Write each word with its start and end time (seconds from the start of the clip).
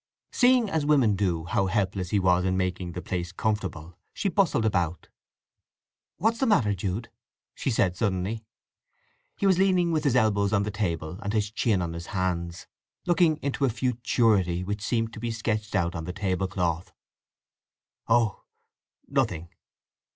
Seeing, 0.31 0.67
as 0.67 0.83
women 0.83 1.15
do, 1.15 1.45
how 1.45 1.67
helpless 1.67 2.09
he 2.09 2.17
was 2.17 2.43
in 2.43 2.57
making 2.57 2.93
the 2.93 3.03
place 3.03 3.31
comfortable, 3.31 3.99
she 4.15 4.29
bustled 4.29 4.65
about. 4.65 5.09
"What's 6.17 6.39
the 6.39 6.47
matter, 6.47 6.73
Jude?" 6.73 7.11
she 7.53 7.69
said 7.69 7.95
suddenly. 7.95 8.43
He 9.37 9.45
was 9.45 9.59
leaning 9.59 9.91
with 9.91 10.03
his 10.03 10.15
elbows 10.15 10.53
on 10.53 10.63
the 10.63 10.71
table 10.71 11.19
and 11.21 11.33
his 11.33 11.51
chin 11.51 11.83
on 11.83 11.93
his 11.93 12.07
hands, 12.07 12.65
looking 13.05 13.37
into 13.43 13.63
a 13.63 13.69
futurity 13.69 14.63
which 14.63 14.81
seemed 14.81 15.13
to 15.13 15.19
be 15.19 15.29
sketched 15.29 15.75
out 15.75 15.93
on 15.93 16.05
the 16.05 16.13
tablecloth. 16.13 16.91
"Oh—nothing!" 18.07 19.49